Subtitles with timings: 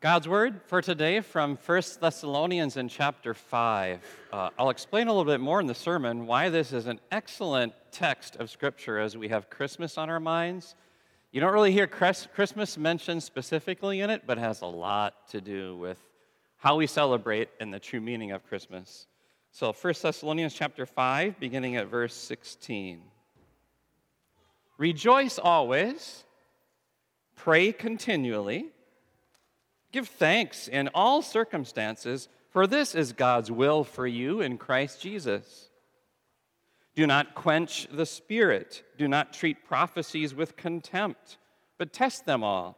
[0.00, 3.98] God's word for today from 1 Thessalonians in chapter 5.
[4.32, 7.72] Uh, I'll explain a little bit more in the sermon why this is an excellent
[7.90, 10.76] text of Scripture as we have Christmas on our minds.
[11.32, 15.40] You don't really hear Christmas mentioned specifically in it, but it has a lot to
[15.40, 15.98] do with
[16.58, 19.08] how we celebrate and the true meaning of Christmas.
[19.50, 23.02] So 1 Thessalonians chapter 5, beginning at verse 16.
[24.78, 26.22] Rejoice always,
[27.34, 28.70] pray continually
[29.92, 35.70] Give thanks in all circumstances, for this is God's will for you in Christ Jesus.
[36.94, 38.82] Do not quench the Spirit.
[38.96, 41.38] Do not treat prophecies with contempt,
[41.78, 42.76] but test them all.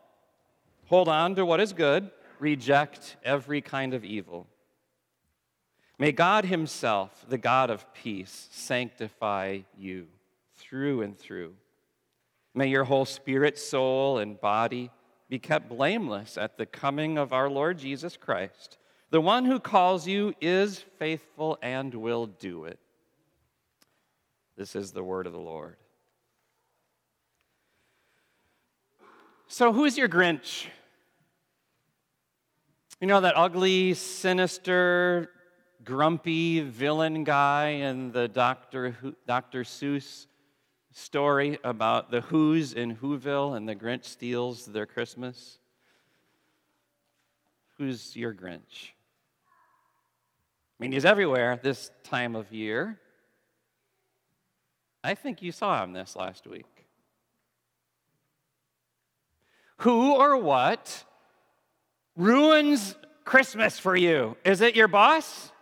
[0.86, 4.46] Hold on to what is good, reject every kind of evil.
[5.98, 10.06] May God Himself, the God of peace, sanctify you
[10.56, 11.54] through and through.
[12.54, 14.90] May your whole spirit, soul, and body
[15.30, 18.78] be kept blameless at the coming of our Lord Jesus Christ.
[19.10, 22.80] The one who calls you is faithful and will do it.
[24.56, 25.76] This is the word of the Lord.
[29.46, 30.66] So, who's your Grinch?
[33.00, 35.30] You know, that ugly, sinister,
[35.84, 38.90] grumpy villain guy in the Dr.
[38.90, 39.62] Who, Dr.
[39.62, 40.26] Seuss
[40.92, 45.58] story about the Who's in Whoville and the Grinch steals their Christmas?
[47.78, 48.90] Who's your Grinch?
[50.78, 52.98] I mean, he's everywhere this time of year.
[55.02, 56.66] I think you saw him this last week.
[59.78, 61.04] Who or what
[62.16, 64.36] ruins Christmas for you?
[64.44, 65.52] Is it your boss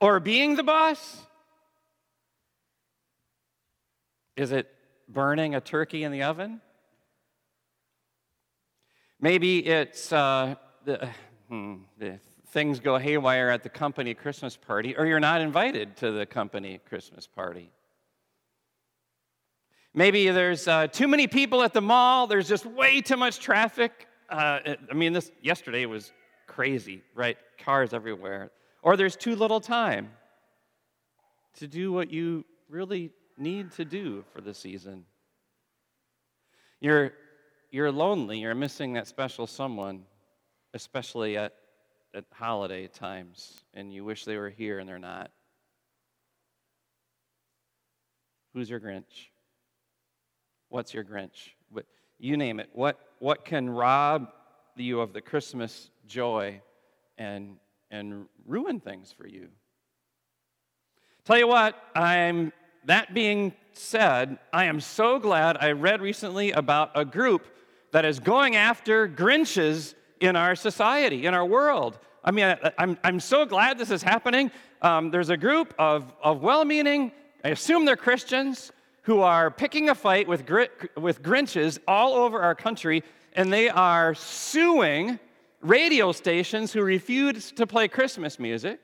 [0.00, 1.18] or being the boss?
[4.36, 4.70] Is it
[5.08, 6.60] burning a turkey in the oven.
[9.20, 11.08] Maybe it's uh, the,
[11.48, 16.10] hmm, the things go haywire at the company Christmas party, or you're not invited to
[16.10, 17.70] the company Christmas party.
[19.94, 24.06] Maybe there's uh, too many people at the mall, there's just way too much traffic.
[24.28, 26.12] Uh, I mean, this yesterday was
[26.46, 27.38] crazy, right?
[27.58, 28.50] Cars everywhere.
[28.82, 30.10] Or there's too little time
[31.54, 35.04] to do what you really need to do for the season.
[36.80, 37.12] You're,
[37.70, 40.04] you're lonely, you're missing that special someone,
[40.74, 41.54] especially at,
[42.14, 45.30] at holiday times, and you wish they were here and they're not.
[48.54, 49.28] Who's your Grinch?
[50.68, 51.50] What's your Grinch?
[51.70, 51.84] What,
[52.18, 52.70] you name it.
[52.72, 54.28] What, what can rob
[54.76, 56.60] you of the Christmas joy
[57.18, 57.56] and,
[57.90, 59.48] and ruin things for you?
[61.24, 62.52] Tell you what, I'm
[62.86, 67.46] that being said, I am so glad I read recently about a group
[67.92, 71.98] that is going after Grinches in our society, in our world.
[72.24, 74.50] I mean, I, I'm, I'm so glad this is happening.
[74.82, 77.12] Um, there's a group of, of well meaning,
[77.44, 78.72] I assume they're Christians,
[79.02, 80.48] who are picking a fight with,
[80.96, 83.04] with Grinches all over our country,
[83.34, 85.18] and they are suing
[85.60, 88.80] radio stations who refuse to play Christmas music.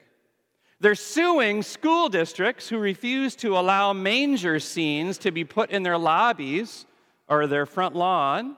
[0.83, 5.97] They're suing school districts who refuse to allow manger scenes to be put in their
[5.97, 6.87] lobbies
[7.29, 8.57] or their front lawn.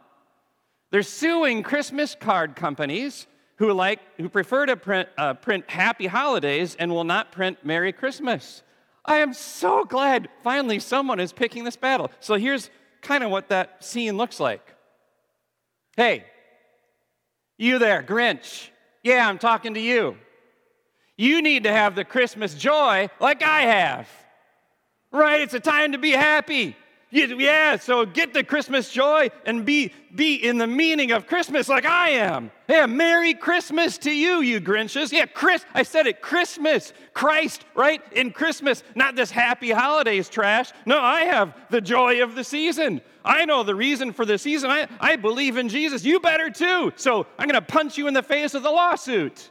[0.91, 3.27] They're suing Christmas card companies
[3.57, 7.93] who, like, who prefer to print, uh, print Happy Holidays and will not print Merry
[7.93, 8.63] Christmas.
[9.05, 12.11] I am so glad finally someone is picking this battle.
[12.21, 12.71] So here's
[13.03, 14.67] kind of what that scene looks like.
[15.95, 16.25] Hey,
[17.59, 18.71] you there, Grinch.
[19.03, 20.17] Yeah, I'm talking to you.
[21.17, 24.09] You need to have the Christmas joy like I have.
[25.13, 25.41] Right?
[25.43, 26.77] It's a time to be happy.
[27.15, 31.85] Yeah, so get the Christmas joy and be, be in the meaning of Christmas like
[31.87, 32.51] I am.
[32.69, 35.13] Yeah, Merry Christmas to you, you Grinches.
[35.13, 36.93] Yeah, Chris, I said it, Christmas.
[37.13, 38.03] Christ, right?
[38.13, 40.73] In Christmas, not this happy holidays trash.
[40.87, 43.01] No, I have the joy of the season.
[43.25, 44.71] I know the reason for the season.
[44.71, 46.05] I, I believe in Jesus.
[46.05, 46.93] You better too.
[46.97, 49.51] So I'm going to punch you in the face with a lawsuit.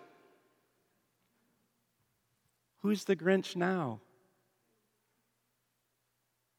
[2.84, 4.02] Who's the Grinch now?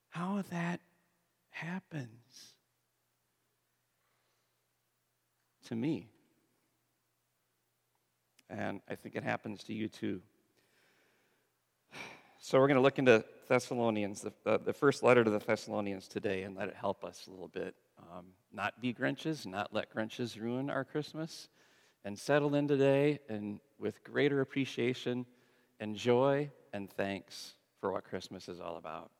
[0.08, 0.80] How that
[1.50, 2.54] happens
[5.66, 6.08] to me.
[8.48, 10.22] And I think it happens to you too.
[12.38, 16.08] So we're going to look into Thessalonians, the, the, the, first letter to the Thessalonians
[16.08, 17.74] today, and let it help us a little bit.
[17.98, 21.48] Um, not be Grinches, not let Grinches ruin our Christmas,
[22.04, 25.24] and settle in today and with greater appreciation
[25.80, 29.10] and joy and thanks for what Christmas is all about.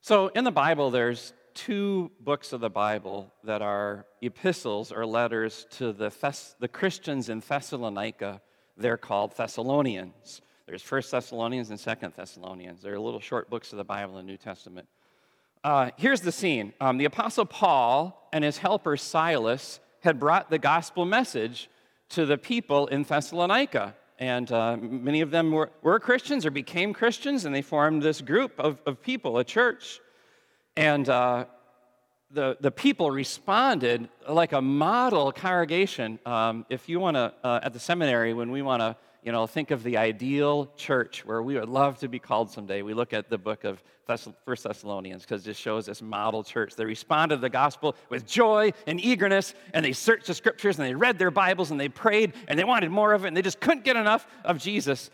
[0.00, 5.66] So, in the Bible, there's two books of the Bible that are epistles or letters
[5.70, 8.40] to the, Thess- the Christians in Thessalonica.
[8.76, 10.40] They're called Thessalonians.
[10.66, 12.82] There's First Thessalonians and Second Thessalonians.
[12.82, 14.88] They're little short books of the Bible in the New Testament.
[15.64, 20.58] Uh, here's the scene um, the Apostle Paul and his helper Silas had brought the
[20.58, 21.68] gospel message
[22.10, 23.94] to the people in Thessalonica.
[24.22, 28.20] And uh, many of them were, were Christians or became Christians, and they formed this
[28.20, 29.98] group of, of people, a church.
[30.76, 31.46] And uh,
[32.30, 36.20] the, the people responded like a model congregation.
[36.24, 39.46] Um, if you want to, uh, at the seminary, when we want to you know,
[39.46, 42.82] think of the ideal church where we would love to be called someday.
[42.82, 43.82] We look at the book of
[44.44, 46.74] First Thessalonians because it shows this model church.
[46.74, 50.88] They responded to the gospel with joy and eagerness, and they searched the scriptures and
[50.88, 53.42] they read their Bibles and they prayed and they wanted more of it, and they
[53.42, 55.10] just couldn't get enough of Jesus.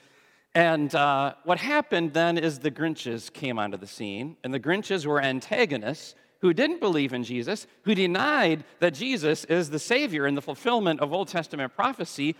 [0.54, 5.04] And uh, what happened then is the Grinches came onto the scene, and the Grinches
[5.04, 10.34] were antagonists who didn't believe in Jesus, who denied that Jesus is the Savior in
[10.34, 12.36] the fulfillment of Old Testament prophecy,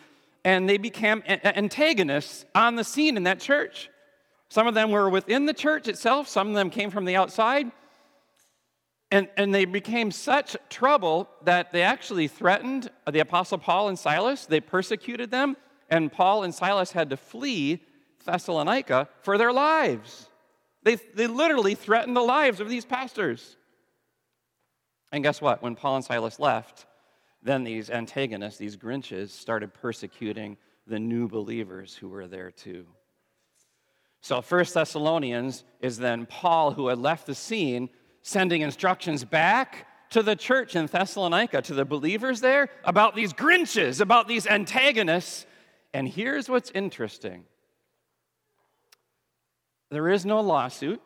[0.48, 3.90] and they became antagonists on the scene in that church.
[4.48, 7.70] Some of them were within the church itself, some of them came from the outside.
[9.10, 14.46] And, and they became such trouble that they actually threatened the Apostle Paul and Silas.
[14.46, 15.54] They persecuted them,
[15.90, 17.82] and Paul and Silas had to flee
[18.24, 20.30] Thessalonica for their lives.
[20.82, 23.58] They, they literally threatened the lives of these pastors.
[25.12, 25.62] And guess what?
[25.62, 26.86] When Paul and Silas left,
[27.42, 30.56] then these antagonists, these Grinches, started persecuting
[30.86, 32.86] the new believers who were there too.
[34.20, 37.88] So, First Thessalonians is then Paul, who had left the scene,
[38.22, 44.00] sending instructions back to the church in Thessalonica, to the believers there, about these Grinches,
[44.00, 45.46] about these antagonists.
[45.94, 47.44] And here's what's interesting
[49.90, 51.00] there is no lawsuit,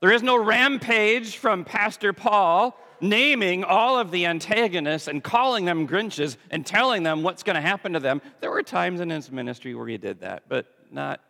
[0.00, 5.86] there is no rampage from Pastor Paul naming all of the antagonists and calling them
[5.86, 8.20] Grinches and telling them what's going to happen to them.
[8.40, 11.20] There were times in his ministry where he did that, but not,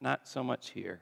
[0.00, 1.00] not so much here.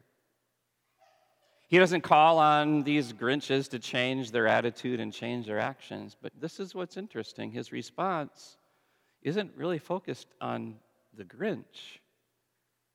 [1.69, 6.33] He doesn't call on these Grinches to change their attitude and change their actions, but
[6.41, 7.53] this is what's interesting.
[7.53, 8.57] His response
[9.23, 10.77] isn't really focused on
[11.17, 11.99] the Grinch,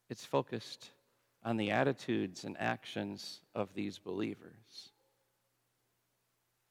[0.10, 0.92] it's focused
[1.46, 4.90] on the attitudes and actions of these believers.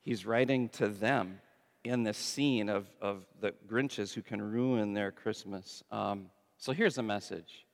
[0.01, 1.41] He's writing to them
[1.85, 5.85] in this scene of, of the Grinches who can ruin their Christmas.
[5.93, 6.27] Um,
[6.59, 7.65] so here's the message.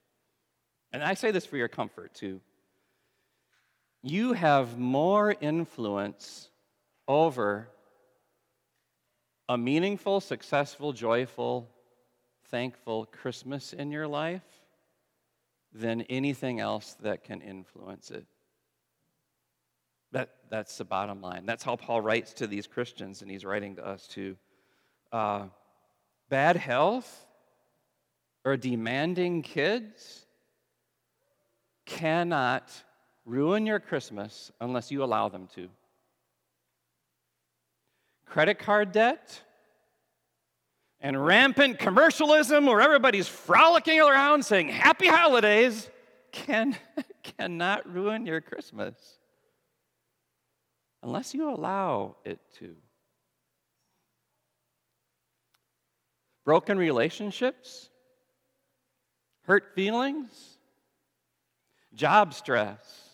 [0.93, 2.41] And I say this for your comfort too.
[4.03, 6.51] You have more influence
[7.09, 7.69] over
[9.49, 11.69] a meaningful, successful, joyful,
[12.51, 14.43] thankful Christmas in your life
[15.73, 18.27] than anything else that can influence it.
[20.13, 21.47] That, that's the bottom line.
[21.47, 24.37] That's how Paul writes to these Christians, and he's writing to us too.
[25.13, 25.47] Uh,
[26.29, 27.27] bad health
[28.45, 30.27] or demanding kids
[31.87, 32.71] cannot
[33.25, 35.69] ruin your Christmas unless you allow them to.
[38.27, 39.43] Credit card debt
[41.01, 45.89] and rampant commercialism where everybody's frolicking around saying happy holidays
[46.33, 46.77] can,
[47.23, 48.95] cannot ruin your Christmas
[51.03, 52.77] unless you allow it to.
[56.45, 57.91] Broken relationships,
[59.43, 60.59] hurt feelings,
[61.95, 63.10] job stress,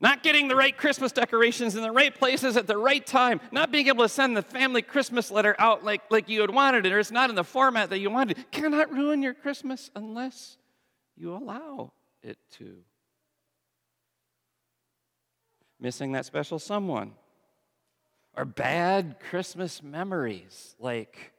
[0.00, 3.72] not getting the right Christmas decorations in the right places at the right time, not
[3.72, 6.92] being able to send the family Christmas letter out like, like you had wanted it,
[6.92, 10.58] or it's not in the format that you wanted, cannot ruin your Christmas unless
[11.16, 12.76] you allow it to
[15.80, 17.12] missing that special someone,
[18.36, 20.74] or bad Christmas memories.
[20.78, 21.32] Like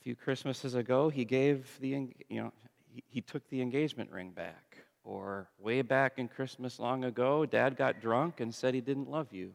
[0.00, 1.88] a few Christmases ago, he gave the,
[2.28, 2.52] you know,
[2.86, 4.71] he, he took the engagement ring back.
[5.04, 9.32] Or way back in Christmas long ago, dad got drunk and said he didn't love
[9.32, 9.52] you.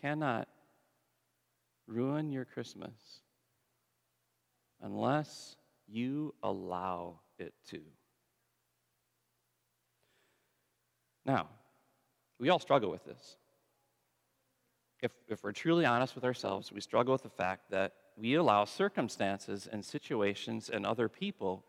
[0.00, 0.48] Cannot
[1.86, 3.20] ruin your Christmas
[4.82, 7.80] unless you allow it to.
[11.24, 11.48] Now,
[12.38, 13.36] we all struggle with this.
[15.02, 18.64] If, if we're truly honest with ourselves, we struggle with the fact that we allow
[18.64, 21.64] circumstances and situations and other people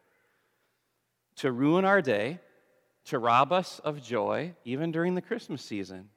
[1.37, 2.39] to ruin our day,
[3.05, 6.09] to rob us of joy, even during the Christmas season.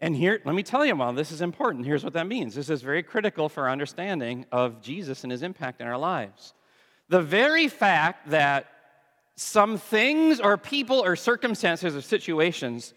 [0.00, 2.54] And here, let me tell you, while this is important, here's what that means.
[2.54, 6.54] This is very critical for our understanding of Jesus and his impact in our lives.
[7.08, 8.66] The very fact that
[9.36, 12.94] some things or people or circumstances or situations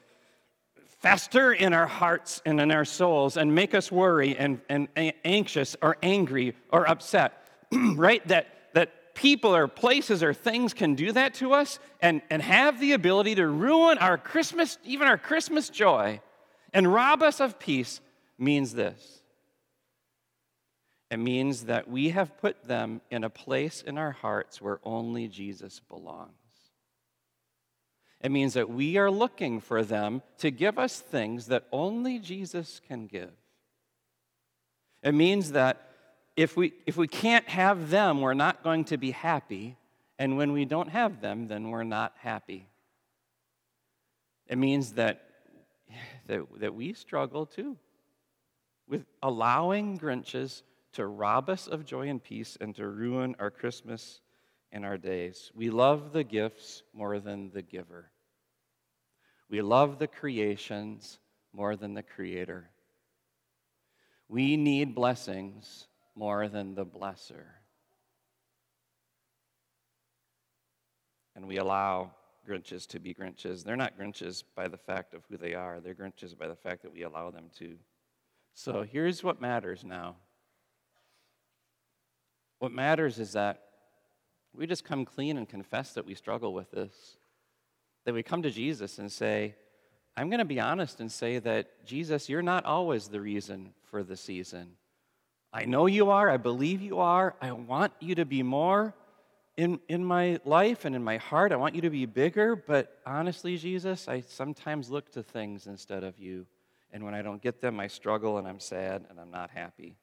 [0.99, 4.87] fester in our hearts and in our souls and make us worry and, and
[5.25, 7.45] anxious or angry or upset,
[7.95, 8.25] right?
[8.27, 8.52] That
[9.13, 13.35] people or places or things can do that to us and, and have the ability
[13.35, 16.19] to ruin our Christmas, even our Christmas joy,
[16.73, 18.01] and rob us of peace
[18.37, 19.21] means this.
[21.11, 25.27] It means that we have put them in a place in our hearts where only
[25.27, 26.31] Jesus belongs.
[28.19, 32.81] It means that we are looking for them to give us things that only Jesus
[32.87, 33.33] can give.
[35.03, 35.92] It means that
[36.35, 39.77] if we, if we can't have them, we're not going to be happy.
[40.17, 42.67] And when we don't have them, then we're not happy.
[44.47, 45.21] It means that,
[46.27, 47.77] that, that we struggle too
[48.87, 50.63] with allowing Grinches
[50.93, 54.21] to rob us of joy and peace and to ruin our Christmas
[54.71, 55.51] and our days.
[55.55, 58.11] We love the gifts more than the giver.
[59.49, 61.19] We love the creations
[61.53, 62.69] more than the creator.
[64.27, 67.45] We need blessings more than the blesser.
[71.35, 72.11] And we allow
[72.47, 73.63] Grinches to be Grinches.
[73.63, 76.83] They're not Grinches by the fact of who they are, they're Grinches by the fact
[76.83, 77.75] that we allow them to.
[78.53, 80.17] So here's what matters now.
[82.59, 83.63] What matters is that
[84.53, 87.17] we just come clean and confess that we struggle with this
[88.05, 89.55] that we come to Jesus and say,
[90.15, 94.03] I'm going to be honest and say that, Jesus, you're not always the reason for
[94.03, 94.73] the season.
[95.53, 96.29] I know you are.
[96.29, 97.35] I believe you are.
[97.39, 98.95] I want you to be more
[99.55, 101.51] in, in my life and in my heart.
[101.51, 102.55] I want you to be bigger.
[102.55, 106.47] But honestly, Jesus, I sometimes look to things instead of you.
[106.91, 109.95] And when I don't get them, I struggle and I'm sad and I'm not happy.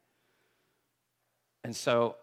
[1.64, 2.16] And so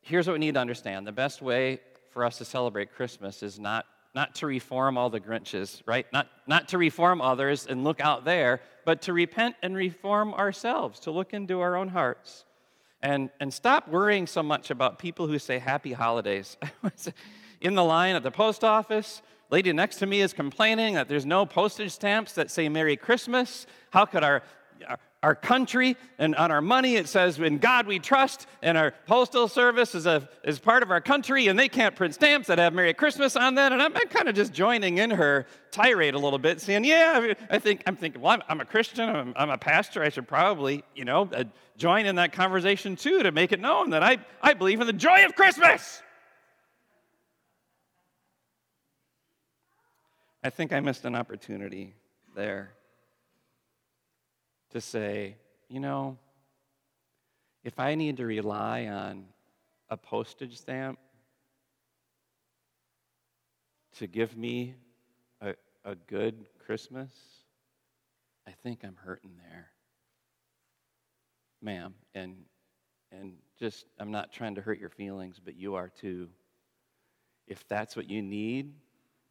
[0.00, 1.80] here's what we need to understand the best way
[2.10, 6.06] for us to celebrate Christmas is not not to reform all the Grinches, right?
[6.12, 11.00] Not, not to reform others and look out there, but to repent and reform ourselves,
[11.00, 12.44] to look into our own hearts.
[13.02, 16.56] And, and stop worrying so much about people who say happy holidays.
[17.60, 21.26] In the line at the post office, lady next to me is complaining that there's
[21.26, 23.66] no postage stamps that say Merry Christmas.
[23.90, 24.42] How could our,
[25.22, 26.96] our country and on our money.
[26.96, 30.90] It says in god we trust and our postal service is, a, is part of
[30.90, 33.94] our country and they can't print stamps that have merry christmas on that and i'm,
[33.94, 37.82] I'm kind of just joining in her tirade a little bit saying yeah i think
[37.86, 41.04] i'm thinking well i'm, I'm a christian I'm, I'm, a pastor i should probably you
[41.04, 41.44] know uh,
[41.76, 44.92] join in that conversation too to make it known that i, I believe in the
[44.92, 46.02] joy of christmas.
[50.44, 51.94] I think i missed an opportunity
[52.34, 52.72] there
[54.72, 55.36] to say,
[55.68, 56.18] you know,
[57.64, 59.24] if I need to rely on
[59.88, 60.98] a postage stamp
[63.98, 64.74] to give me
[65.40, 67.10] a, a good Christmas,
[68.46, 69.68] I think I'm hurting there.
[71.60, 72.36] Ma'am, and
[73.12, 76.28] and just I'm not trying to hurt your feelings, but you are too.
[77.46, 78.72] If that's what you need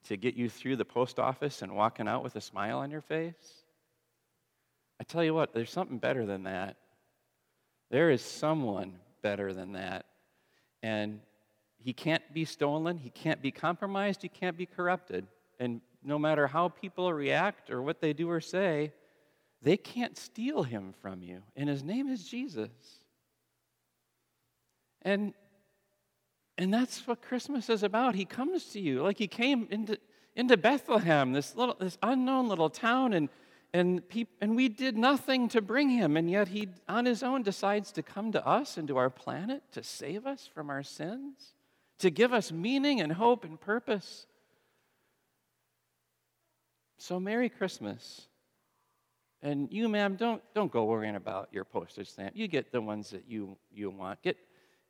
[0.08, 3.02] to get you through the post office and walking out with a smile on your
[3.02, 3.61] face,
[5.02, 6.78] I tell you what, there's something better than that.
[7.90, 10.06] There is someone better than that.
[10.84, 11.22] And
[11.80, 15.26] he can't be stolen, he can't be compromised, he can't be corrupted.
[15.60, 18.94] And no matter how people react or what they do or say,
[19.64, 21.42] they can't steal him from you.
[21.56, 22.70] And his name is Jesus.
[25.02, 25.34] And
[26.60, 28.14] and that's what Christmas is about.
[28.14, 29.98] He comes to you like he came into
[30.36, 33.30] into Bethlehem, this little this unknown little town and
[33.74, 34.02] and,
[34.42, 38.04] and we did nothing to bring him, and yet he, on his own, decides to
[38.04, 41.54] come to us and to our planet to save us from our sins,
[42.00, 44.28] to give us meaning and hope and purpose.
[46.98, 48.28] So, Merry Christmas.
[49.42, 52.34] And you, ma'am, don't, don't go worrying about your postage stamp.
[52.36, 54.22] You get the ones that you, you want.
[54.22, 54.38] Get,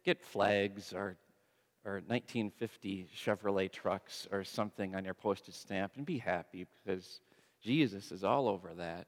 [0.04, 1.16] get flags or,
[1.86, 7.22] or 1950 Chevrolet trucks or something on your postage stamp and be happy because
[7.62, 9.08] Jesus is all over that.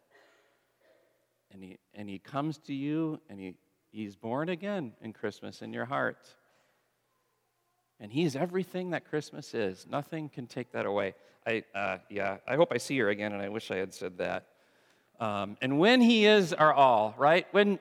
[1.52, 3.56] And he, and he comes to you and he,
[3.92, 6.28] he's born again in Christmas in your heart.
[8.00, 9.86] And he's everything that Christmas is.
[9.90, 11.14] Nothing can take that away.
[11.46, 14.18] I, uh, yeah, I hope I see her again, and I wish I had said
[14.18, 14.48] that.
[15.20, 17.46] Um, and when he is our all, right?
[17.52, 17.80] When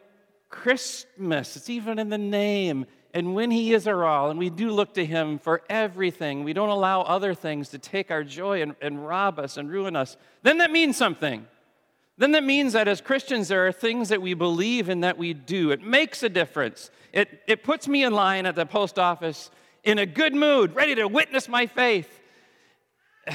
[0.49, 4.71] Christmas, it's even in the name, and when He is our all, and we do
[4.71, 8.75] look to Him for everything, we don't allow other things to take our joy and,
[8.81, 11.47] and rob us and ruin us, then that means something.
[12.19, 15.35] Then that means that as Christians, there are things that we believe and that we
[15.35, 15.71] do.
[15.71, 16.90] It makes a difference.
[17.12, 19.50] It, it puts me in line at the post office
[19.83, 22.21] in a good mood, ready to witness my faith.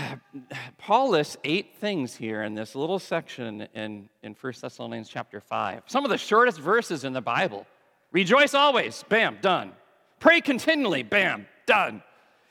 [0.77, 5.83] Paul lists eight things here in this little section in, in 1 Thessalonians chapter 5.
[5.87, 7.65] Some of the shortest verses in the Bible.
[8.11, 9.73] Rejoice always, bam, done.
[10.19, 12.01] Pray continually, bam, done.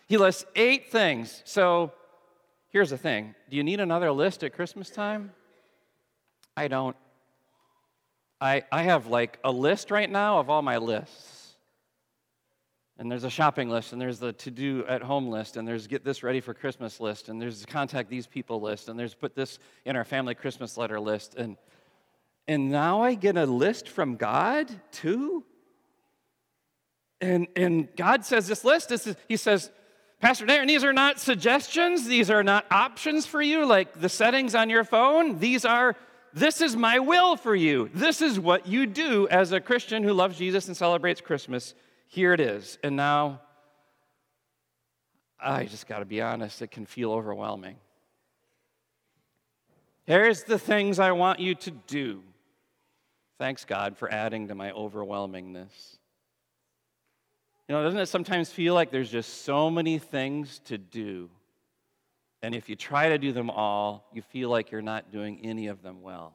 [0.07, 1.43] He lists eight things.
[1.45, 1.93] So
[2.71, 5.33] here's the thing do you need another list at Christmas time?
[6.57, 6.97] I don't.
[8.41, 11.55] I, I have like a list right now of all my lists.
[12.99, 15.87] And there's a shopping list, and there's the to do at home list, and there's
[15.87, 19.35] get this ready for Christmas list, and there's contact these people list, and there's put
[19.35, 21.35] this in our family Christmas letter list.
[21.35, 21.59] And,
[22.49, 25.45] and now I get a list from God too?
[27.21, 29.71] And, and God says this list, this is, He says,
[30.21, 34.55] Pastor Darren, these are not suggestions, these are not options for you, like the settings
[34.55, 35.39] on your phone.
[35.39, 35.97] These are,
[36.33, 37.91] this is my will for you.
[37.93, 41.75] This is what you do as a Christian who loves Jesus and celebrates Christmas
[42.07, 42.79] here it is.
[42.83, 43.41] And now,
[45.39, 47.77] I just got to be honest, it can feel overwhelming.
[50.05, 52.23] Here's the things I want you to do.
[53.39, 55.99] Thanks, God, for adding to my overwhelmingness.
[57.69, 61.29] You know, doesn't it sometimes feel like there's just so many things to do?
[62.43, 65.67] And if you try to do them all, you feel like you're not doing any
[65.67, 66.33] of them well.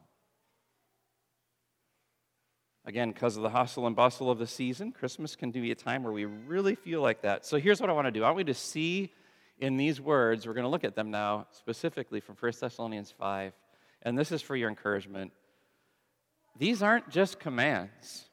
[2.86, 6.04] Again, because of the hustle and bustle of the season, Christmas can be a time
[6.04, 7.46] where we really feel like that.
[7.46, 9.14] So here's what I want to do I want you to see
[9.60, 13.54] in these words, we're going to look at them now specifically from 1 Thessalonians 5,
[14.02, 15.32] and this is for your encouragement.
[16.58, 18.26] These aren't just commands.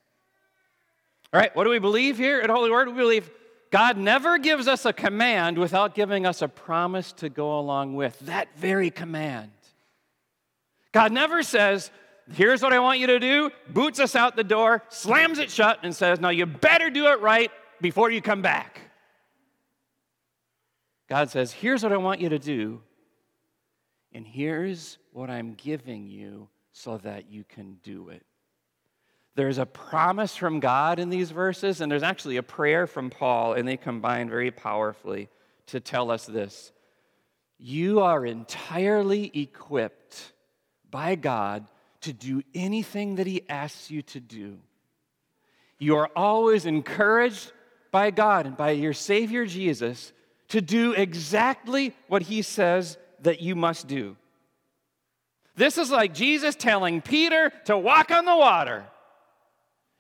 [1.33, 2.89] All right, what do we believe here at Holy Word?
[2.89, 3.31] We believe
[3.71, 8.19] God never gives us a command without giving us a promise to go along with
[8.21, 9.51] that very command.
[10.93, 11.91] God never says,
[12.33, 15.81] here's what I want you to do, boots us out the door, slams it shut,
[15.83, 18.81] and says, Now you better do it right before you come back.
[21.09, 22.81] God says, Here's what I want you to do,
[24.13, 26.49] and here's what I'm giving you
[26.79, 28.25] so that you can do it.
[29.35, 33.55] There's a promise from God in these verses, and there's actually a prayer from Paul,
[33.55, 35.29] and they combine very powerfully
[35.67, 36.73] to tell us this.
[37.59, 40.33] You are entirely equipped
[40.91, 41.67] by God
[42.03, 44.59] to do anything that He asks you to do.
[45.79, 47.53] You are always encouraged
[47.91, 50.13] by God and by your Savior Jesus
[50.49, 54.17] to do exactly what He says that you must do.
[55.59, 58.87] This is like Jesus telling Peter to walk on the water.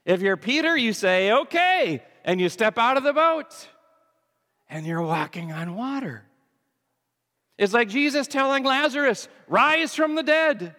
[0.04, 3.66] If you're Peter, you say, okay, and you step out of the boat
[4.70, 6.22] and you're walking on water.
[7.58, 10.76] It's like Jesus telling Lazarus, rise from the dead.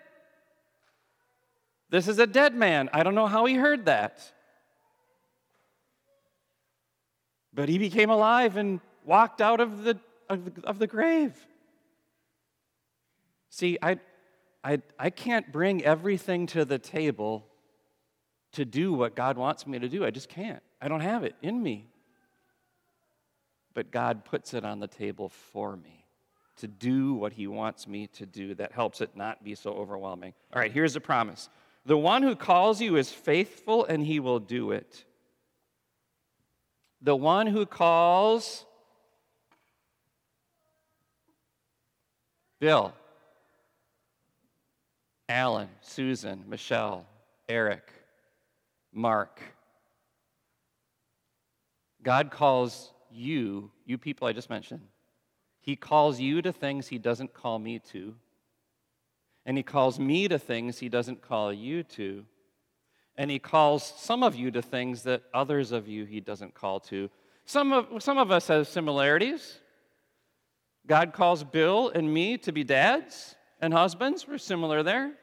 [1.90, 2.90] This is a dead man.
[2.94, 4.32] I don't know how he heard that.
[7.54, 11.34] But he became alive and walked out of the, of the, of the grave.
[13.50, 14.00] See, I,
[14.64, 17.46] I, I can't bring everything to the table
[18.54, 20.04] to do what God wants me to do.
[20.04, 20.62] I just can't.
[20.82, 21.88] I don't have it in me.
[23.74, 26.06] But God puts it on the table for me
[26.58, 28.56] to do what He wants me to do.
[28.56, 30.34] That helps it not be so overwhelming.
[30.54, 31.50] All right, here's the promise
[31.86, 35.06] the one who calls you is faithful and he will do it.
[37.02, 38.66] The one who calls
[42.60, 42.94] Bill,
[45.30, 47.06] Alan, Susan, Michelle,
[47.48, 47.88] Eric,
[48.92, 49.42] Mark.
[52.04, 54.82] God calls you, you people I just mentioned,
[55.62, 58.16] He calls you to things He doesn't call me to.
[59.50, 62.24] And he calls me to things he doesn't call you to.
[63.16, 66.80] And he calls some of you to things that others of you he doesn't call
[66.82, 67.10] to.
[67.46, 69.60] Some of, some of us have similarities.
[70.86, 74.28] God calls Bill and me to be dads and husbands.
[74.28, 75.14] We're similar there.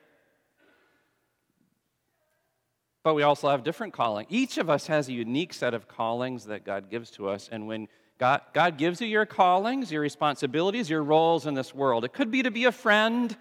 [3.07, 4.27] But we also have different calling.
[4.31, 7.49] Each of us has a unique set of callings that God gives to us.
[7.53, 7.87] And when
[8.19, 12.33] God, God gives you your callings, your responsibilities, your roles in this world, it could
[12.33, 13.37] be to be a friend,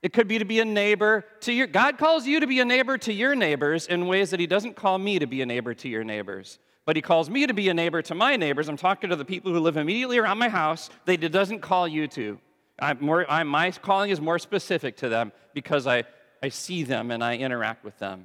[0.00, 2.64] it could be to be a neighbor to your God calls you to be a
[2.64, 5.74] neighbor to your neighbors in ways that he doesn't call me to be a neighbor
[5.74, 6.58] to your neighbors.
[6.86, 8.70] But he calls me to be a neighbor to my neighbors.
[8.70, 11.86] I'm talking to the people who live immediately around my house that he doesn't call
[11.86, 12.38] you to.
[12.78, 16.04] I'm more, I'm, my calling is more specific to them because I,
[16.42, 18.24] I see them and I interact with them.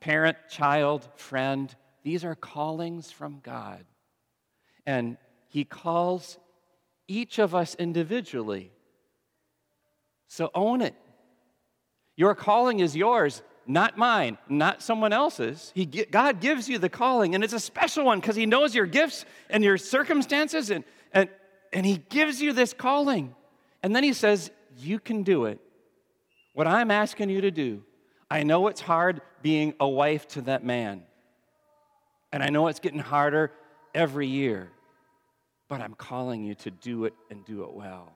[0.00, 3.84] Parent, child, friend, these are callings from God.
[4.86, 6.38] And he calls
[7.06, 8.72] each of us individually
[10.30, 10.94] so own it.
[12.16, 13.42] Your calling is yours.
[13.66, 15.70] not mine, not someone else's.
[15.74, 18.86] He, God gives you the calling, and it's a special one because He knows your
[18.86, 20.82] gifts and your circumstances, and,
[21.12, 21.28] and,
[21.72, 23.34] and He gives you this calling.
[23.82, 25.60] And then He says, You can do it.
[26.52, 27.84] What I'm asking you to do,
[28.30, 31.02] I know it's hard being a wife to that man,
[32.32, 33.52] and I know it's getting harder
[33.94, 34.70] every year,
[35.68, 38.12] but I'm calling you to do it and do it well.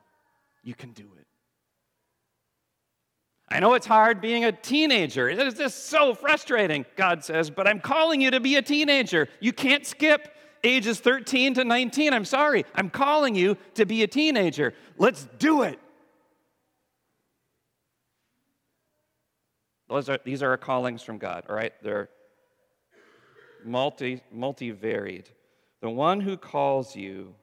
[0.63, 1.27] You can do it.
[3.49, 5.29] I know it's hard being a teenager.
[5.29, 9.29] It is just so frustrating, God says, but I'm calling you to be a teenager.
[9.41, 10.35] You can't skip
[10.65, 12.13] ages 13 to 19.
[12.13, 12.65] I'm sorry.
[12.75, 14.75] I'm calling you to be a teenager.
[14.99, 15.79] Let's do it.
[19.89, 21.73] Those are, these are our callings from God, all right?
[21.83, 22.09] They're
[23.65, 25.29] multi, multi-varied.
[25.81, 27.35] The one who calls you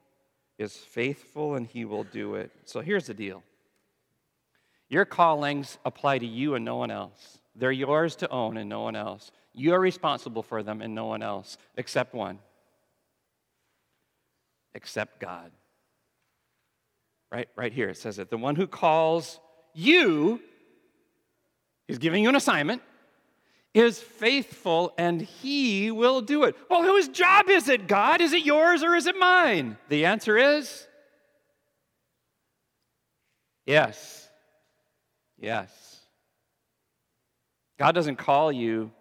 [0.58, 2.50] is faithful and he will do it.
[2.64, 3.42] So here's the deal.
[4.88, 7.38] Your callings apply to you and no one else.
[7.54, 9.30] They're yours to own and no one else.
[9.54, 12.38] You are responsible for them and no one else, except one.
[14.74, 15.50] Except God.
[17.30, 18.30] Right, right here it says it.
[18.30, 19.40] The one who calls
[19.72, 20.40] you,
[21.88, 22.82] is giving you an assignment,
[23.74, 26.56] is faithful and he will do it.
[26.68, 28.20] Well, whose job is it, God?
[28.20, 29.78] Is it yours or is it mine?
[29.88, 30.86] The answer is
[33.64, 34.28] yes.
[35.38, 35.98] Yes.
[37.78, 38.92] God doesn't call you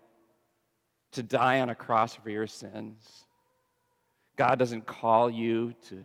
[1.12, 3.26] to die on a cross for your sins.
[4.38, 6.04] God doesn't call you to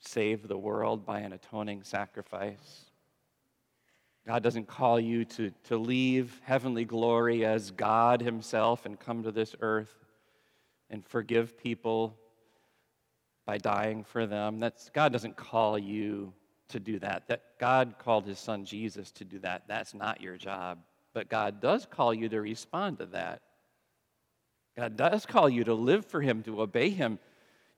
[0.00, 2.87] save the world by an atoning sacrifice.
[4.28, 9.32] God doesn't call you to, to leave heavenly glory as God Himself and come to
[9.32, 10.04] this earth
[10.90, 12.14] and forgive people
[13.46, 14.60] by dying for them.
[14.60, 16.34] That's, God doesn't call you
[16.68, 17.26] to do that.
[17.28, 19.62] That God called his son Jesus to do that.
[19.66, 20.80] That's not your job.
[21.14, 23.40] But God does call you to respond to that.
[24.76, 27.18] God does call you to live for him, to obey him,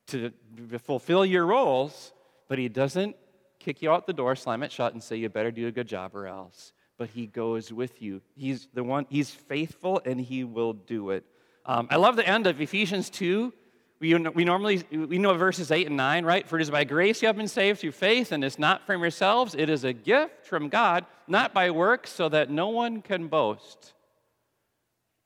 [0.08, 0.32] to
[0.80, 2.12] fulfill your roles,
[2.48, 3.14] but he doesn't
[3.60, 5.86] kick you out the door, slam it shut, and say, You better do a good
[5.86, 6.72] job or else.
[6.98, 8.20] But he goes with you.
[8.34, 11.24] He's the one, he's faithful and he will do it.
[11.64, 13.52] Um, I love the end of Ephesians 2
[14.00, 17.22] we, we normally we know verses 8 and 9 right for it is by grace
[17.22, 20.46] you have been saved through faith and it's not from yourselves it is a gift
[20.46, 23.92] from god not by works so that no one can boast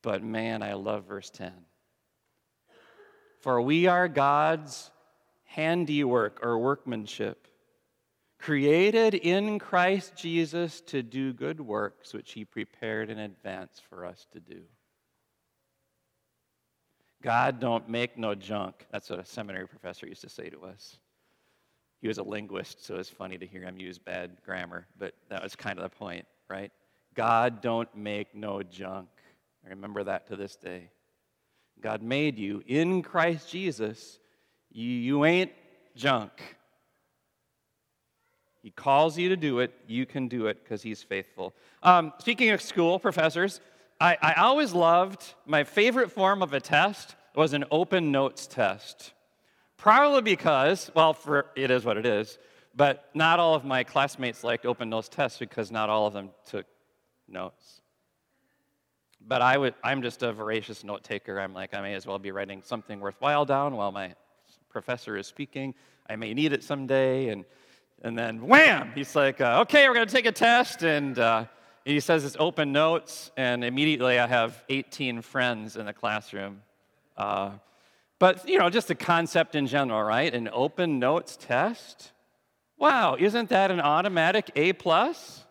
[0.03, 1.53] but man i love verse 10
[3.40, 4.90] for we are god's
[5.44, 7.47] handiwork or workmanship
[8.45, 14.27] created in christ jesus to do good works which he prepared in advance for us
[14.33, 14.61] to do
[17.25, 18.87] God don't make no junk.
[18.93, 20.99] That's what a seminary professor used to say to us.
[22.03, 25.43] He was a linguist, so it's funny to hear him use bad grammar, but that
[25.43, 26.71] was kind of the point, right?
[27.15, 29.09] God don't make no junk.
[29.65, 30.91] I remember that to this day.
[31.81, 34.19] God made you in Christ Jesus.
[34.71, 35.53] You, you ain't
[35.97, 36.33] junk.
[38.64, 39.74] He calls you to do it.
[39.87, 41.53] You can do it because He's faithful.
[41.83, 43.61] Um, speaking of school, professors,
[44.00, 49.12] I, I always loved my favorite form of a test was an open notes test.
[49.77, 52.38] Probably because, well, for, it is what it is,
[52.74, 56.31] but not all of my classmates liked open notes tests because not all of them
[56.46, 56.64] took
[57.29, 57.83] notes.
[59.20, 61.38] But I would, I'm just a voracious note taker.
[61.38, 64.14] I'm like, I may as well be writing something worthwhile down while my
[64.70, 65.74] professor is speaking.
[66.09, 67.29] I may need it someday.
[67.29, 67.44] And,
[68.05, 70.83] and then, wham, he's like, uh, okay, we're going to take a test.
[70.83, 71.47] And uh,
[71.87, 76.61] he says it's open notes, and immediately I have 18 friends in the classroom.
[77.17, 77.53] Uh,
[78.19, 80.33] but, you know, just the concept in general, right?
[80.35, 82.12] An open notes test.
[82.77, 85.43] Wow, isn't that an automatic A plus?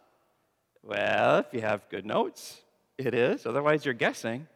[0.84, 2.62] Well, if you have good notes,
[3.00, 3.48] it is.
[3.48, 4.48] Otherwise, you're guessing.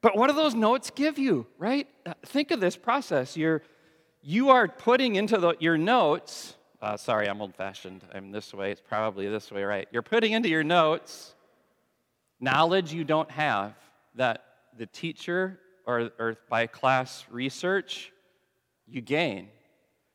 [0.00, 1.86] But what do those notes give you, right?
[2.04, 3.36] Uh, think of this process.
[3.36, 3.62] You're,
[4.22, 8.02] you are putting into the, your notes uh, sorry, I'm old fashioned.
[8.14, 8.70] I'm this way.
[8.70, 9.88] It's probably this way, right?
[9.90, 11.34] You're putting into your notes
[12.40, 13.72] knowledge you don't have
[14.16, 14.44] that
[14.76, 18.12] the teacher or, or by class research
[18.86, 19.48] you gain.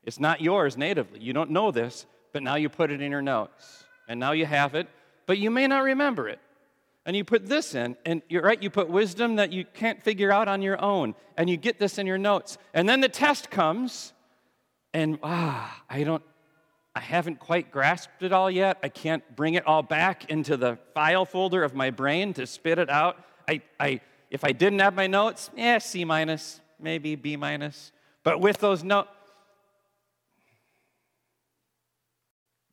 [0.04, 1.18] It's not yours natively.
[1.18, 3.84] You don't know this, but now you put it in your notes.
[4.08, 4.86] And now you have it,
[5.26, 6.38] but you may not remember it.
[7.04, 10.30] And you put this in, and you're right, you put wisdom that you can't figure
[10.30, 12.58] out on your own, and you get this in your notes.
[12.74, 14.12] And then the test comes,
[14.92, 16.22] and ah, I don't,
[16.94, 18.78] I haven't quite grasped it all yet.
[18.82, 22.78] I can't bring it all back into the file folder of my brain to spit
[22.78, 23.24] it out.
[23.48, 24.00] I, I,
[24.30, 27.92] if I didn't have my notes, yeah, C minus, maybe B minus.
[28.24, 29.08] But with those notes,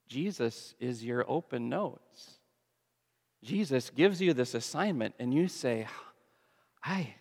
[0.08, 2.40] Jesus is your open notes.
[3.44, 5.88] Jesus gives you this assignment, and you say,
[6.84, 7.14] I,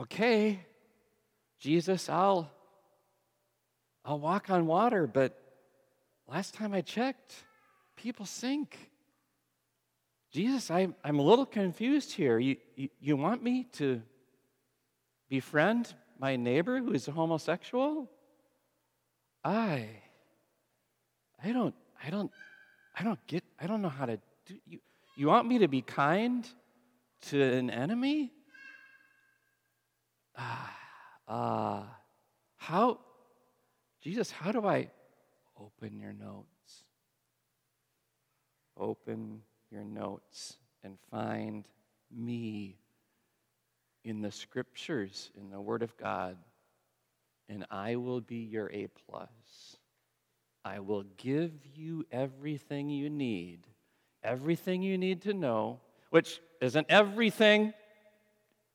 [0.00, 0.60] okay,
[1.58, 2.50] Jesus, I'll,
[4.04, 5.38] I'll walk on water, but
[6.26, 7.34] last time I checked,
[7.96, 8.78] people sink.
[10.32, 12.38] Jesus, I'm, I'm a little confused here.
[12.38, 14.00] You, you, you want me to
[15.28, 18.08] befriend my neighbor who is a homosexual?
[19.44, 19.88] I,
[21.42, 22.30] I don't, I don't,
[22.98, 24.78] I don't get, I don't know how to do, you,
[25.16, 26.48] you want me to be kind
[27.22, 28.32] to an enemy?
[30.36, 30.76] Ah,
[31.28, 31.82] uh,
[32.56, 32.98] how,
[34.00, 34.88] Jesus, how do I
[35.58, 36.84] open your notes?
[38.76, 41.66] Open your notes and find
[42.10, 42.76] me
[44.04, 46.36] in the scriptures, in the Word of God,
[47.48, 49.76] and I will be your A plus.
[50.64, 53.66] I will give you everything you need,
[54.22, 57.74] everything you need to know, which isn't everything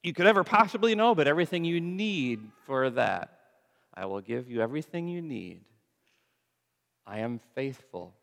[0.03, 3.34] you could ever possibly know, but everything you need for that.
[3.95, 5.61] I will give you everything you need.
[7.07, 8.13] I am faithful.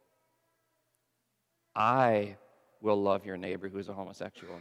[1.74, 2.36] I
[2.80, 4.60] will love your neighbor who's a homosexual.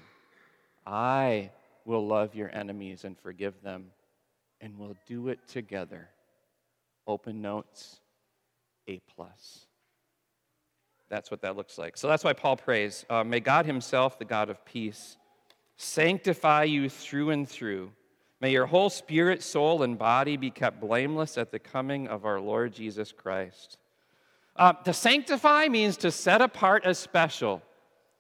[0.86, 1.52] I
[1.86, 3.88] will love your enemies and forgive them,
[4.62, 6.10] and we'll do it together.
[7.08, 8.00] Open notes,
[8.88, 9.66] A plus.
[11.10, 11.98] That's what that looks like.
[11.98, 15.18] So that's why Paul prays uh, May God Himself, the God of peace,
[15.76, 17.92] sanctify you through and through.
[18.42, 22.42] May your whole spirit, soul, and body be kept blameless at the coming of our
[22.42, 23.78] Lord Jesus Christ.
[24.56, 27.62] Uh, to sanctify means to set apart as special.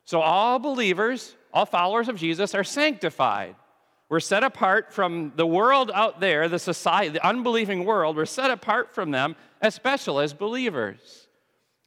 [0.05, 3.55] So all believers, all followers of Jesus are sanctified.
[4.09, 8.15] We're set apart from the world out there, the society, the unbelieving world.
[8.15, 11.27] We're set apart from them as special as believers.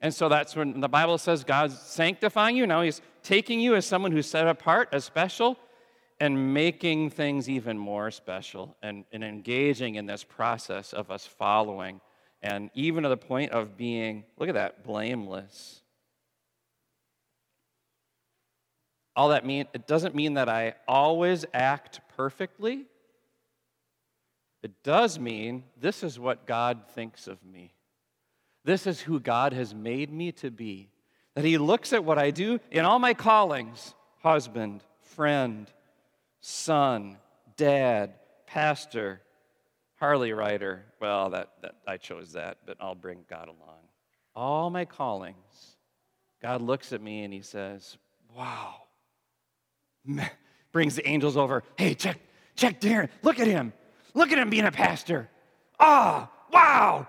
[0.01, 2.67] And so that's when the Bible says God's sanctifying you.
[2.67, 5.57] Now He's taking you as someone who's set apart as special
[6.21, 12.01] and making things even more special and, and engaging in this process of us following
[12.45, 15.81] and even to the point of being, look at that, blameless.
[19.17, 22.85] All that mean it doesn't mean that I always act perfectly.
[24.63, 27.73] It does mean this is what God thinks of me.
[28.63, 30.91] This is who God has made me to be.
[31.35, 35.71] That He looks at what I do in all my callings husband, friend,
[36.45, 37.17] son,
[37.57, 38.15] dad,
[38.47, 39.23] pastor,
[39.99, 40.85] Harley rider.
[41.01, 43.79] Well, that, that, I chose that, but I'll bring God along.
[44.37, 45.77] All my callings,
[46.43, 47.97] God looks at me and He says,
[48.37, 48.75] Wow,
[50.73, 51.63] brings the angels over.
[51.79, 52.19] Hey, check,
[52.57, 53.09] check Darren.
[53.23, 53.73] Look at him.
[54.13, 55.31] Look at him being a pastor.
[55.81, 57.09] Oh, wow.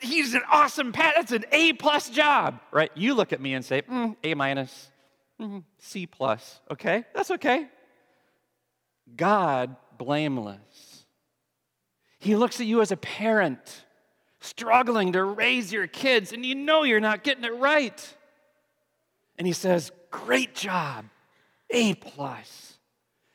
[0.00, 1.14] He's an awesome pastor.
[1.16, 2.90] That's an A plus job, right?
[2.94, 4.90] You look at me and say, mm, A minus,
[5.40, 6.60] mm, C plus.
[6.70, 7.68] Okay, that's okay.
[9.16, 11.04] God, blameless.
[12.18, 13.84] He looks at you as a parent
[14.40, 18.16] struggling to raise your kids, and you know you're not getting it right.
[19.38, 21.06] And he says, Great job.
[21.70, 22.74] A plus.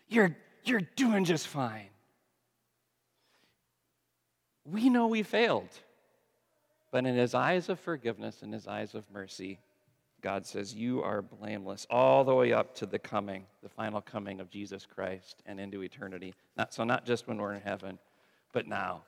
[0.08, 1.90] You're, you're doing just fine.
[4.64, 5.70] We know we failed.
[6.92, 9.60] But in his eyes of forgiveness, in his eyes of mercy,
[10.22, 14.40] God says, You are blameless all the way up to the coming, the final coming
[14.40, 16.34] of Jesus Christ and into eternity.
[16.58, 18.00] Not, so, not just when we're in heaven,
[18.54, 19.04] but now.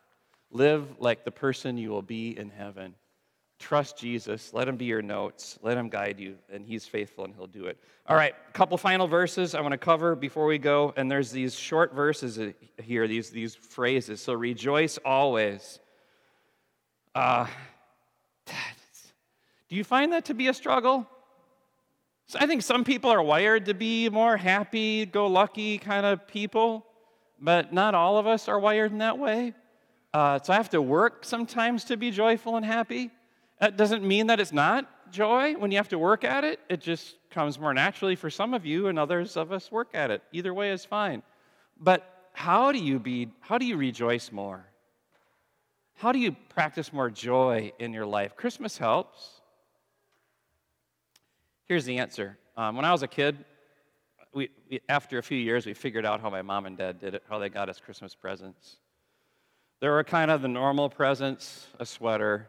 [0.52, 2.96] Live like the person you will be in heaven.
[3.60, 4.54] Trust Jesus.
[4.54, 5.60] Let him be your notes.
[5.62, 7.78] Let him guide you, and he's faithful and he'll do it.
[8.08, 10.94] All right, a couple final verses I want to cover before we go.
[10.96, 12.40] And there's these short verses
[12.82, 14.22] here, these, these phrases.
[14.22, 15.80] So rejoice always.
[17.14, 17.48] Uh,
[19.70, 21.08] do you find that to be a struggle?
[22.26, 26.28] So I think some people are wired to be more happy, go lucky kind of
[26.28, 26.86] people,
[27.40, 29.54] but not all of us are wired in that way.
[30.14, 33.12] Uh, so I have to work sometimes to be joyful and happy.
[33.60, 36.60] That doesn't mean that it's not joy when you have to work at it.
[36.70, 40.12] It just comes more naturally for some of you, and others of us work at
[40.12, 40.24] it.
[40.32, 41.22] Either way is fine.
[41.80, 43.30] But how do you be?
[43.40, 44.66] How do you rejoice more?
[45.96, 48.36] How do you practice more joy in your life?
[48.36, 49.39] Christmas helps.
[51.70, 52.36] Here's the answer.
[52.58, 53.46] Um, when I was a kid,
[54.34, 57.14] we, we, after a few years, we figured out how my mom and dad did
[57.14, 58.78] it, how they got us Christmas presents.
[59.80, 62.48] There were kind of the normal presents a sweater,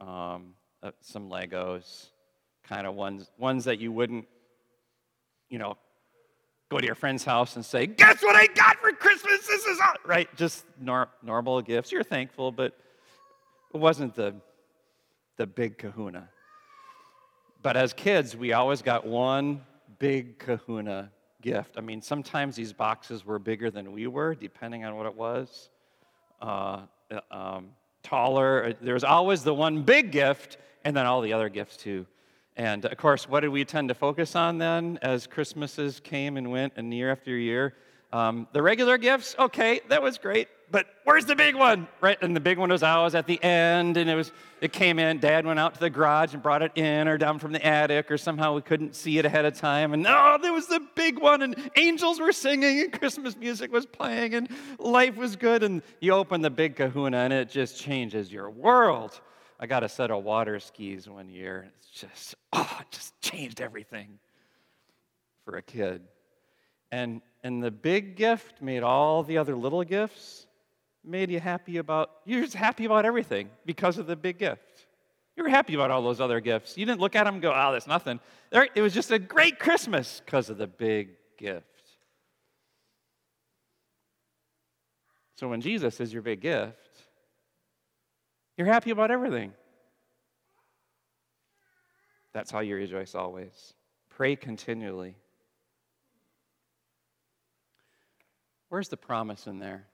[0.00, 2.08] um, uh, some Legos,
[2.64, 4.26] kind of ones, ones that you wouldn't,
[5.48, 5.76] you know,
[6.68, 9.46] go to your friend's house and say, Guess what I got for Christmas?
[9.46, 10.28] This is all, right.
[10.34, 11.92] Just nor- normal gifts.
[11.92, 12.76] You're thankful, but
[13.72, 14.34] it wasn't the,
[15.36, 16.28] the big kahuna.
[17.62, 19.62] But as kids, we always got one
[19.98, 21.74] big kahuna gift.
[21.76, 25.70] I mean, sometimes these boxes were bigger than we were, depending on what it was.
[26.40, 26.82] Uh,
[27.30, 27.68] um,
[28.02, 28.74] taller.
[28.80, 32.06] There was always the one big gift, and then all the other gifts too.
[32.56, 36.50] And of course, what did we tend to focus on then as Christmases came and
[36.50, 37.74] went and year after year?
[38.12, 41.88] Um, the regular gifts, okay, that was great, but where's the big one?
[42.02, 42.18] Right?
[42.20, 45.18] And the big one was always at the end, and it was it came in.
[45.18, 48.10] Dad went out to the garage and brought it in, or down from the attic,
[48.10, 49.94] or somehow we couldn't see it ahead of time.
[49.94, 53.86] And oh, there was the big one, and angels were singing, and Christmas music was
[53.86, 54.48] playing, and
[54.78, 55.62] life was good.
[55.62, 59.18] And you open the big kahuna, and it just changes your world.
[59.58, 61.70] I got a set of water skis one year.
[61.78, 64.18] It's just, oh, it just changed everything
[65.44, 66.02] for a kid.
[66.90, 70.46] And, and the big gift made all the other little gifts,
[71.04, 74.86] made you happy about, you're just happy about everything because of the big gift.
[75.36, 76.76] You were happy about all those other gifts.
[76.76, 78.20] You didn't look at them and go, oh, that's nothing.
[78.52, 81.66] It was just a great Christmas because of the big gift.
[85.36, 86.76] So when Jesus is your big gift,
[88.56, 89.52] you're happy about everything.
[92.32, 93.74] That's how you rejoice always.
[94.10, 95.16] Pray continually.
[98.72, 99.84] Where's the promise in there?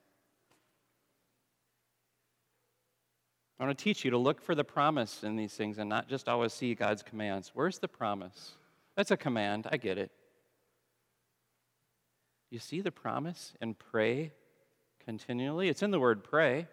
[3.58, 6.08] I want to teach you to look for the promise in these things and not
[6.08, 7.50] just always see God's commands.
[7.54, 8.52] Where's the promise?
[8.94, 9.66] That's a command.
[9.72, 10.12] I get it.
[12.50, 14.30] You see the promise and pray
[15.04, 15.68] continually?
[15.68, 16.68] It's in the word pray.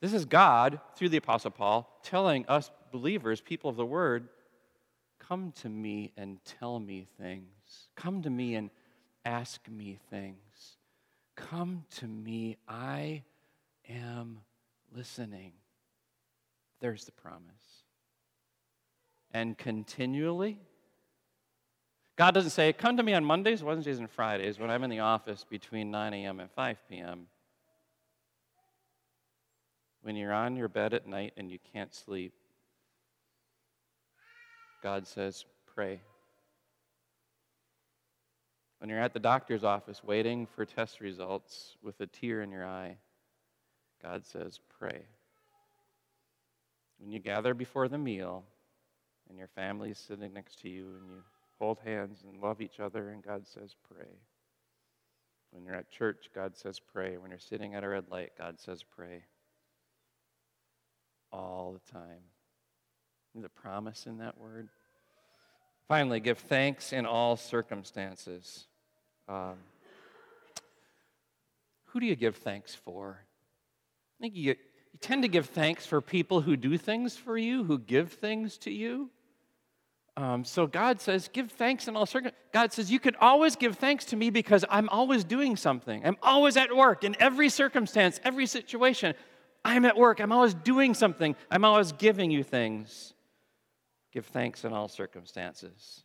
[0.00, 4.28] This is God, through the Apostle Paul, telling us believers, people of the Word,
[5.18, 7.88] come to me and tell me things.
[7.96, 8.70] Come to me and
[9.24, 10.36] ask me things.
[11.36, 12.56] Come to me.
[12.68, 13.22] I
[13.88, 14.40] am
[14.94, 15.52] listening.
[16.80, 17.84] There's the promise.
[19.32, 20.58] And continually,
[22.16, 25.00] God doesn't say, Come to me on Mondays, Wednesdays, and Fridays when I'm in the
[25.00, 26.40] office between 9 a.m.
[26.40, 27.26] and 5 p.m
[30.02, 32.32] when you're on your bed at night and you can't sleep,
[34.82, 36.00] God says, pray.
[38.80, 42.66] When you're at the doctor's office waiting for test results with a tear in your
[42.66, 42.96] eye,
[44.02, 45.02] God says, pray.
[46.98, 48.42] When you gather before the meal
[49.28, 51.22] and your family is sitting next to you and you
[51.58, 54.08] hold hands and love each other, and God says, pray.
[55.50, 57.18] When you're at church, God says, pray.
[57.18, 59.24] When you're sitting at a red light, God says, pray
[61.30, 62.22] all the time.
[63.34, 64.70] The promise in that word.
[65.86, 68.66] Finally, give thanks in all circumstances.
[69.30, 69.54] Um,
[71.86, 73.20] who do you give thanks for?
[74.18, 77.62] I think you, you tend to give thanks for people who do things for you,
[77.62, 79.08] who give things to you.
[80.16, 82.40] Um, so God says, give thanks in all circumstances.
[82.52, 86.04] God says, you can always give thanks to me because I'm always doing something.
[86.04, 89.14] I'm always at work in every circumstance, every situation.
[89.64, 90.20] I'm at work.
[90.20, 91.36] I'm always doing something.
[91.50, 93.14] I'm always giving you things.
[94.12, 96.02] Give thanks in all circumstances,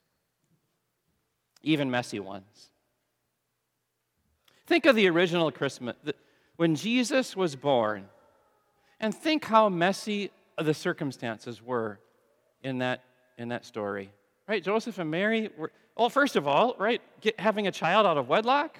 [1.64, 2.70] even messy ones.
[4.68, 5.96] Think of the original Christmas,
[6.56, 8.06] when Jesus was born,
[9.00, 12.00] and think how messy the circumstances were
[12.64, 13.04] in that,
[13.38, 14.12] in that story.
[14.48, 14.64] Right?
[14.64, 18.28] Joseph and Mary were, well, first of all, right, get, having a child out of
[18.28, 18.78] wedlock.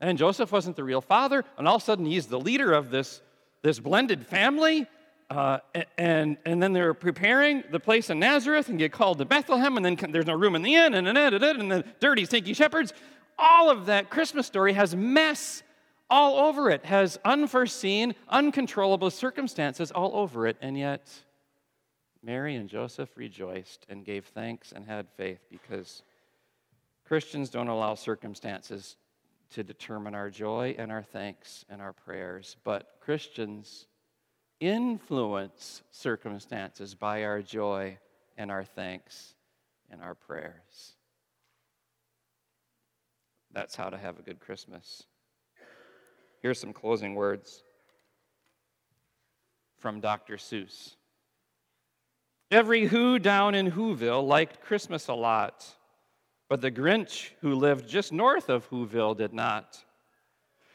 [0.00, 2.90] And Joseph wasn't the real father, and all of a sudden he's the leader of
[2.90, 3.22] this
[3.62, 4.86] this blended family.
[5.30, 5.58] Uh,
[5.96, 9.86] and, and then they're preparing the place in Nazareth and get called to Bethlehem, and
[9.86, 12.92] then there's no room in the inn, and, and, and, and the dirty, stinky shepherds.
[13.38, 15.62] All of that Christmas story has mess
[16.08, 21.10] all over it, has unforeseen, uncontrollable circumstances all over it, and yet
[22.22, 26.02] Mary and Joseph rejoiced and gave thanks and had faith because
[27.04, 28.96] Christians don't allow circumstances
[29.50, 33.86] to determine our joy and our thanks and our prayers, but Christians
[34.60, 37.98] influence circumstances by our joy
[38.38, 39.34] and our thanks
[39.90, 40.94] and our prayers.
[43.52, 45.04] That's how to have a good Christmas.
[46.40, 47.62] Here's some closing words
[49.78, 50.36] from Dr.
[50.36, 50.96] Seuss.
[52.50, 55.66] Every Who down in Whoville liked Christmas a lot.
[56.48, 59.82] But the Grinch, who lived just north of Whoville, did not.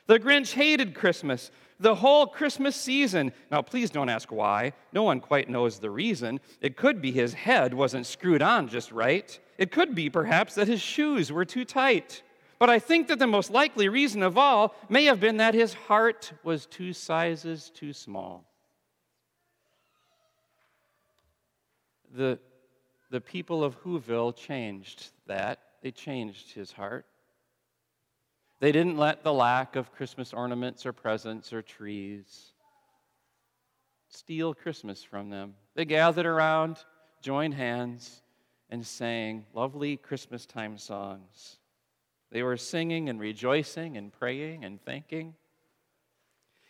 [0.08, 3.32] The Grinch hated Christmas, the whole Christmas season.
[3.52, 4.74] Now, please don't ask why.
[4.92, 6.40] No one quite knows the reason.
[6.62, 9.38] It could be his head wasn't screwed on just right.
[9.58, 12.24] It could be, perhaps, that his shoes were too tight.
[12.60, 15.74] But I think that the most likely reason of all may have been that his
[15.74, 18.46] heart was two sizes too small.
[22.14, 22.40] The
[23.10, 25.60] the people of Whoville changed that.
[25.82, 27.06] They changed his heart.
[28.60, 32.52] They didn't let the lack of Christmas ornaments or presents or trees
[34.10, 35.54] steal Christmas from them.
[35.76, 36.78] They gathered around,
[37.22, 38.22] joined hands,
[38.70, 41.58] and sang lovely Christmas time songs.
[42.32, 45.36] They were singing and rejoicing and praying and thanking.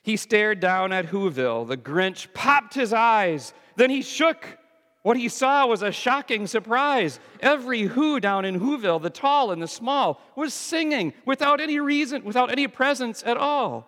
[0.03, 1.67] He stared down at Whoville.
[1.67, 3.53] The Grinch popped his eyes.
[3.75, 4.57] Then he shook.
[5.03, 7.19] What he saw was a shocking surprise.
[7.39, 12.23] Every Who down in Whoville, the tall and the small, was singing without any reason,
[12.23, 13.87] without any presents at all.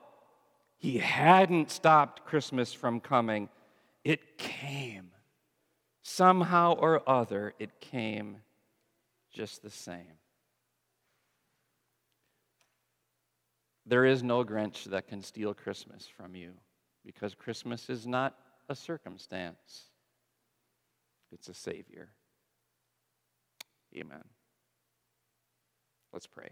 [0.77, 3.49] He hadn't stopped Christmas from coming,
[4.03, 5.11] it came.
[6.01, 8.37] Somehow or other, it came
[9.31, 10.18] just the same.
[13.89, 16.51] There is no Grinch that can steal Christmas from you
[17.03, 18.35] because Christmas is not
[18.69, 19.85] a circumstance,
[21.31, 22.09] it's a Savior.
[23.97, 24.23] Amen.
[26.13, 26.49] Let's pray.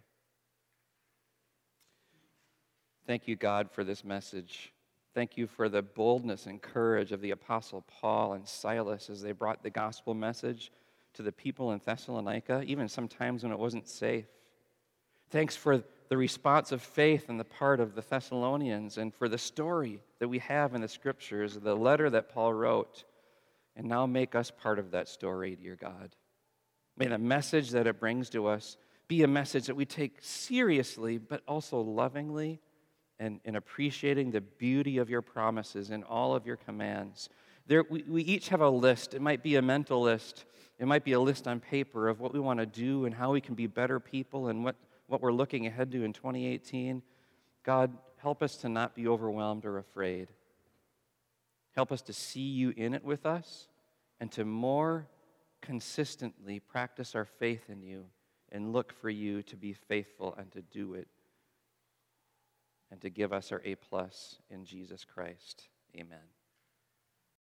[3.05, 4.73] Thank you, God, for this message.
[5.13, 9.31] Thank you for the boldness and courage of the Apostle Paul and Silas as they
[9.31, 10.71] brought the gospel message
[11.13, 14.25] to the people in Thessalonica, even sometimes when it wasn't safe.
[15.29, 19.37] Thanks for the response of faith on the part of the Thessalonians and for the
[19.37, 23.03] story that we have in the scriptures, the letter that Paul wrote.
[23.75, 26.15] And now make us part of that story, dear God.
[26.97, 28.77] May the message that it brings to us
[29.07, 32.59] be a message that we take seriously, but also lovingly
[33.19, 37.29] and, and appreciating the beauty of your promises and all of your commands.
[37.67, 39.13] There, we, we each have a list.
[39.13, 40.45] It might be a mental list,
[40.79, 43.31] it might be a list on paper of what we want to do and how
[43.31, 44.75] we can be better people and what,
[45.07, 47.01] what we're looking ahead to in 2018.
[47.63, 50.29] God, help us to not be overwhelmed or afraid.
[51.75, 53.67] Help us to see you in it with us
[54.19, 55.07] and to more
[55.61, 58.05] consistently practice our faith in you
[58.51, 61.07] and look for you to be faithful and to do it
[62.91, 65.67] and to give us our A plus in Jesus Christ.
[65.95, 66.36] Amen.